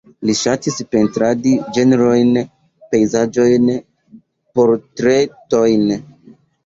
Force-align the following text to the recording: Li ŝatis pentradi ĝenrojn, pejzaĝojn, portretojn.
Li 0.27 0.33
ŝatis 0.37 0.77
pentradi 0.93 1.51
ĝenrojn, 1.75 2.31
pejzaĝojn, 2.95 3.69
portretojn. 4.61 5.89